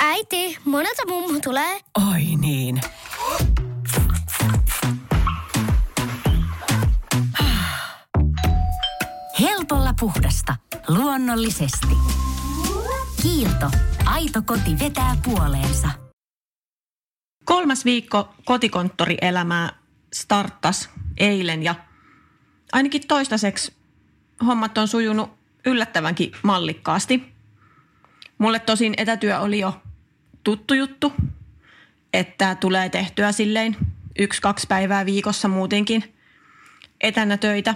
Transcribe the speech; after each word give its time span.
Äiti, 0.00 0.58
monelta 0.64 1.02
mummu 1.08 1.40
tulee? 1.40 1.80
Oi 2.10 2.22
niin. 2.40 2.80
Helpolla 9.40 9.94
puhdasta. 10.00 10.56
Luonnollisesti. 10.88 11.96
Kiilto. 13.22 13.70
Aito 14.04 14.42
koti 14.42 14.78
vetää 14.78 15.16
puoleensa. 15.24 15.88
Kolmas 17.44 17.84
viikko 17.84 18.34
kotikonttorielämää 18.44 19.72
starttas 20.12 20.90
eilen 21.16 21.62
ja 21.62 21.74
ainakin 22.72 23.06
toistaiseksi 23.08 23.72
hommat 24.46 24.78
on 24.78 24.88
sujunut 24.88 25.43
yllättävänkin 25.64 26.32
mallikkaasti. 26.42 27.32
Mulle 28.38 28.58
tosin 28.58 28.94
etätyö 28.96 29.40
oli 29.40 29.58
jo 29.58 29.82
tuttu 30.44 30.74
juttu, 30.74 31.12
että 32.12 32.54
tulee 32.54 32.88
tehtyä 32.88 33.32
silleen 33.32 33.76
yksi-kaksi 34.18 34.66
päivää 34.66 35.06
viikossa 35.06 35.48
muutenkin 35.48 36.14
etänä 37.00 37.36
töitä, 37.36 37.74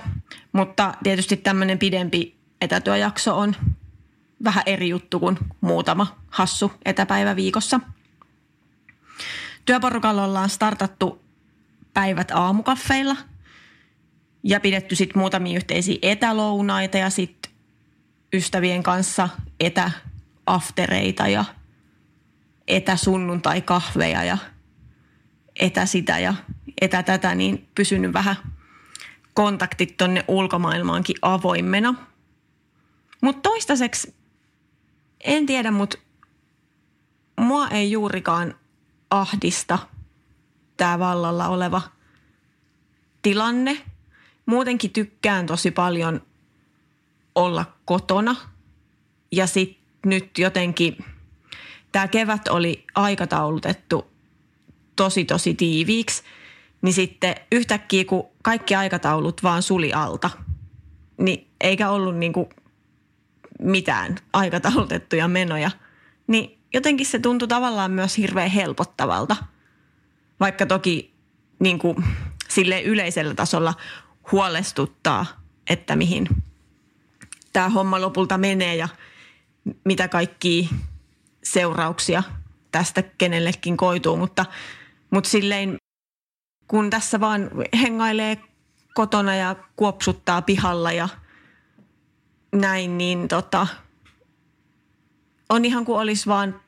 mutta 0.52 0.94
tietysti 1.02 1.36
tämmöinen 1.36 1.78
pidempi 1.78 2.36
etätyöjakso 2.60 3.38
on 3.38 3.56
vähän 4.44 4.62
eri 4.66 4.88
juttu 4.88 5.20
kuin 5.20 5.38
muutama 5.60 6.18
hassu 6.30 6.72
etäpäivä 6.84 7.36
viikossa. 7.36 7.80
Työporukalla 9.64 10.24
ollaan 10.24 10.48
startattu 10.48 11.22
päivät 11.94 12.30
aamukaffeilla 12.30 13.16
ja 14.42 14.60
pidetty 14.60 14.96
sitten 14.96 15.18
muutamia 15.20 15.56
yhteisiä 15.56 15.98
etälounaita 16.02 16.98
ja 16.98 17.10
sitten 17.10 17.37
ystävien 18.32 18.82
kanssa 18.82 19.28
etäaftereita 19.60 21.28
ja 21.28 21.44
etäsunnuntai-kahveja 22.68 24.24
ja 24.24 24.38
etä 25.56 25.86
sitä 25.86 26.18
ja 26.18 26.34
etä 26.80 27.02
tätä, 27.02 27.34
niin 27.34 27.68
pysynyt 27.74 28.12
vähän 28.12 28.36
kontaktit 29.34 29.96
tonne 29.96 30.24
ulkomaailmaankin 30.28 31.16
avoimena. 31.22 31.94
Mutta 33.20 33.50
toistaiseksi, 33.50 34.14
en 35.24 35.46
tiedä, 35.46 35.70
mutta 35.70 35.98
mua 37.40 37.68
ei 37.68 37.90
juurikaan 37.90 38.54
ahdista 39.10 39.78
tämä 40.76 40.98
vallalla 40.98 41.48
oleva 41.48 41.82
tilanne. 43.22 43.84
Muutenkin 44.46 44.90
tykkään 44.90 45.46
tosi 45.46 45.70
paljon 45.70 46.22
olla 47.38 47.64
kotona 47.84 48.36
ja 49.32 49.46
sitten 49.46 49.84
nyt 50.06 50.38
jotenkin– 50.38 50.96
tämä 51.92 52.08
kevät 52.08 52.48
oli 52.48 52.84
aikataulutettu 52.94 54.10
tosi 54.96 55.24
tosi 55.24 55.54
tiiviiksi, 55.54 56.22
niin 56.82 56.92
sitten 56.92 57.34
yhtäkkiä 57.52 58.04
kun 58.04 58.28
kaikki 58.42 58.74
aikataulut 58.74 59.42
vaan 59.42 59.62
suli 59.62 59.92
alta, 59.92 60.30
niin 61.18 61.48
eikä 61.60 61.90
ollut 61.90 62.16
niin 62.16 62.32
kuin 62.32 62.48
mitään 63.60 64.16
aikataulutettuja 64.32 65.28
menoja, 65.28 65.70
niin 66.26 66.58
jotenkin 66.74 67.06
se 67.06 67.18
tuntui 67.18 67.48
tavallaan 67.48 67.90
myös 67.90 68.18
hirveän 68.18 68.50
helpottavalta. 68.50 69.36
Vaikka 70.40 70.66
toki 70.66 71.14
niin 71.58 71.78
kuin 71.78 72.04
sille 72.48 72.82
yleisellä 72.82 73.34
tasolla 73.34 73.74
huolestuttaa, 74.32 75.26
että 75.70 75.96
mihin 75.96 76.28
tämä 77.58 77.68
homma 77.68 78.00
lopulta 78.00 78.38
menee 78.38 78.76
ja 78.76 78.88
mitä 79.84 80.08
kaikki 80.08 80.70
seurauksia 81.44 82.22
tästä 82.70 83.02
kenellekin 83.02 83.76
koituu, 83.76 84.16
mutta, 84.16 84.44
mutta 85.10 85.30
silleen 85.30 85.76
kun 86.68 86.90
tässä 86.90 87.20
vaan 87.20 87.50
hengailee 87.80 88.38
kotona 88.94 89.34
ja 89.34 89.56
kuopsuttaa 89.76 90.42
pihalla 90.42 90.92
ja 90.92 91.08
näin, 92.52 92.98
niin 92.98 93.28
tota, 93.28 93.66
on 95.48 95.64
ihan 95.64 95.84
kuin 95.84 95.98
olisi 95.98 96.26
vaan 96.26 96.60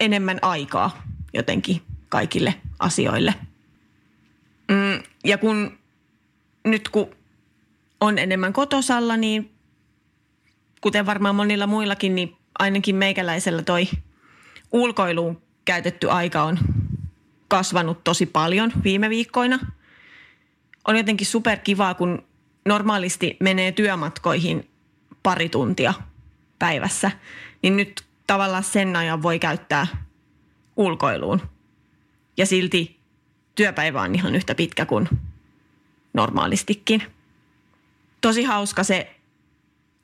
enemmän 0.00 0.38
aikaa 0.42 1.02
jotenkin 1.32 1.82
kaikille 2.08 2.54
asioille. 2.78 3.34
Mm, 4.68 5.02
ja 5.24 5.38
kun 5.38 5.78
nyt 6.64 6.88
kun 6.88 7.10
on 8.00 8.18
enemmän 8.18 8.52
kotosalla, 8.52 9.16
niin 9.16 9.55
kuten 10.80 11.06
varmaan 11.06 11.34
monilla 11.34 11.66
muillakin, 11.66 12.14
niin 12.14 12.36
ainakin 12.58 12.96
meikäläisellä 12.96 13.62
toi 13.62 13.88
ulkoiluun 14.72 15.42
käytetty 15.64 16.10
aika 16.10 16.42
on 16.42 16.58
kasvanut 17.48 18.04
tosi 18.04 18.26
paljon 18.26 18.72
viime 18.84 19.10
viikkoina. 19.10 19.58
On 20.88 20.96
jotenkin 20.96 21.26
superkivaa, 21.26 21.94
kun 21.94 22.24
normaalisti 22.64 23.36
menee 23.40 23.72
työmatkoihin 23.72 24.70
pari 25.22 25.48
tuntia 25.48 25.94
päivässä, 26.58 27.10
niin 27.62 27.76
nyt 27.76 28.04
tavallaan 28.26 28.64
sen 28.64 28.96
ajan 28.96 29.22
voi 29.22 29.38
käyttää 29.38 29.86
ulkoiluun. 30.76 31.42
Ja 32.36 32.46
silti 32.46 33.00
työpäivä 33.54 34.02
on 34.02 34.14
ihan 34.14 34.34
yhtä 34.34 34.54
pitkä 34.54 34.86
kuin 34.86 35.08
normaalistikin. 36.14 37.02
Tosi 38.20 38.44
hauska 38.44 38.84
se 38.84 39.15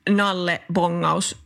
nalle-bongaus 0.09 1.43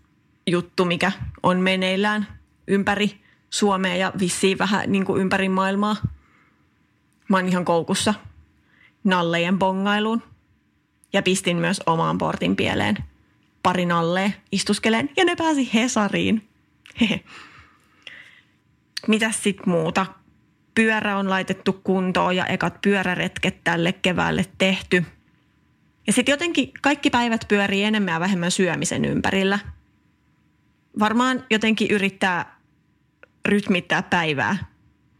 juttu, 0.48 0.86
mikä 0.86 1.12
on 1.44 1.60
meneillään 1.60 2.28
ympäri 2.68 3.22
Suomea 3.50 3.96
ja 3.96 4.14
vissiin 4.20 4.58
vähän 4.58 4.92
niin 4.92 5.06
kuin 5.06 5.22
ympäri 5.22 5.50
maailmaa. 5.50 5.96
Mä 7.30 7.38
oon 7.38 7.48
ihan 7.48 7.66
koukussa 7.66 8.14
nallejen 9.04 9.60
bongailuun. 9.60 10.24
Ja 11.14 11.22
pistin 11.22 11.58
myös 11.58 11.82
omaan 11.86 12.18
portin 12.18 12.56
pieleen 12.56 12.98
pari 13.64 13.86
nallee 13.86 14.34
istuskeleen 14.52 15.10
ja 15.18 15.26
ne 15.26 15.36
pääsi 15.36 15.70
Hesariin. 15.74 16.50
Mitäs 19.08 19.44
sit 19.44 19.66
muuta? 19.66 20.06
Pyörä 20.76 21.18
on 21.18 21.30
laitettu 21.30 21.74
kuntoon 21.74 22.36
ja 22.36 22.46
ekat 22.46 22.82
pyöräretket 22.82 23.64
tälle 23.64 23.94
keväälle 23.94 24.46
tehty. 24.58 25.06
Ja 26.08 26.14
sitten 26.14 26.34
jotenkin 26.34 26.72
kaikki 26.82 27.10
päivät 27.10 27.46
pyörii 27.48 27.84
enemmän 27.84 28.14
ja 28.14 28.20
vähemmän 28.20 28.52
syömisen 28.52 29.06
ympärillä– 29.06 29.60
varmaan 31.00 31.44
jotenkin 31.50 31.92
yrittää 31.92 32.58
rytmittää 33.46 34.04
päivää 34.04 34.58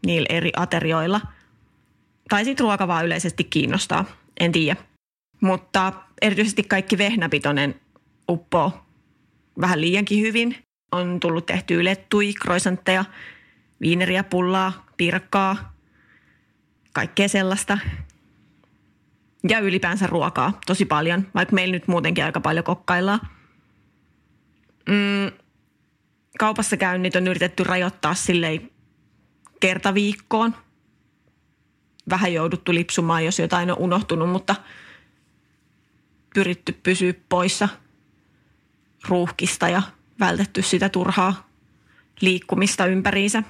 niillä 0.06 0.26
eri 0.30 0.52
aterioilla. 0.56 1.20
Tai 2.28 2.44
sitten 2.44 2.64
ruoka 2.64 2.88
vaan 2.88 3.06
yleisesti 3.06 3.44
kiinnostaa, 3.44 4.04
en 4.40 4.52
tiedä. 4.52 4.76
Mutta 5.40 5.92
erityisesti 6.22 6.62
kaikki 6.62 6.98
vehnäpitoinen 6.98 7.80
uppoo 8.28 8.86
vähän 9.60 9.80
liiankin 9.80 10.20
hyvin. 10.20 10.56
On 10.92 11.20
tullut 11.20 11.46
tehty 11.46 11.84
lettui, 11.84 12.34
kroisantteja, 12.34 13.04
viineriä, 13.80 14.24
pullaa, 14.24 14.86
pirkkaa, 14.96 15.72
kaikkea 16.92 17.28
sellaista. 17.28 17.78
Ja 19.48 19.58
ylipäänsä 19.58 20.06
ruokaa 20.06 20.58
tosi 20.66 20.84
paljon, 20.84 21.26
vaikka 21.34 21.54
meillä 21.54 21.72
nyt 21.72 21.88
muutenkin 21.88 22.24
aika 22.24 22.40
paljon 22.40 22.64
kokkaillaan. 22.64 23.20
Mm, 24.88 25.38
kaupassa 26.38 26.76
käynnit 26.76 27.16
on 27.16 27.26
yritetty 27.26 27.64
rajoittaa 27.64 28.14
kerta 29.60 29.94
viikkoon. 29.94 30.54
Vähän 32.10 32.32
jouduttu 32.32 32.74
lipsumaan, 32.74 33.24
jos 33.24 33.38
jotain 33.38 33.70
on 33.70 33.78
unohtunut, 33.78 34.30
mutta 34.30 34.54
pyritty 36.34 36.72
pysyä 36.82 37.14
poissa 37.28 37.68
ruuhkista 39.08 39.68
ja 39.68 39.82
vältetty 40.20 40.62
sitä 40.62 40.88
turhaa 40.88 41.48
liikkumista 42.20 42.86
ympäriinsä. 42.86 43.42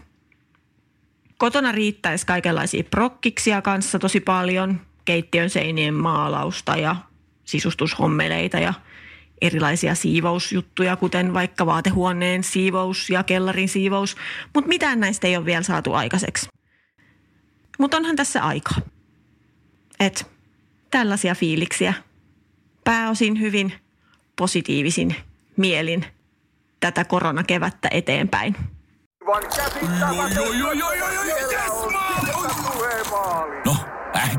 Kotona 1.38 1.72
riittäisi 1.72 2.26
kaikenlaisia 2.26 2.84
prokkiksia 2.84 3.62
kanssa 3.62 3.98
tosi 3.98 4.20
paljon, 4.20 4.80
keittiön 5.08 5.50
seinien 5.50 5.94
maalausta 5.94 6.76
ja 6.76 6.96
sisustushommeleita 7.44 8.58
ja– 8.58 8.74
erilaisia 9.40 9.94
siivousjuttuja, 9.94 10.96
kuten 10.96 11.34
vaikka 11.34 11.66
vaatehuoneen 11.66 12.44
siivous 12.44 13.10
ja 13.10 13.22
kellarin 13.22 13.68
siivous, 13.68 14.16
mutta 14.54 14.68
mitään 14.68 15.00
näistä 15.00 15.26
ei 15.26 15.36
ole 15.36 15.44
vielä 15.44 15.62
saatu 15.62 15.92
aikaiseksi. 15.94 16.48
Mutta 17.78 17.96
onhan 17.96 18.16
tässä 18.16 18.42
aika. 18.44 18.74
Et 20.00 20.26
tällaisia 20.90 21.34
fiiliksiä. 21.34 21.94
Pääosin 22.84 23.40
hyvin 23.40 23.72
positiivisin 24.36 25.16
mielin 25.56 26.04
tätä 26.80 27.04
koronakevättä 27.04 27.88
eteenpäin. 27.90 28.56
No, 33.64 33.76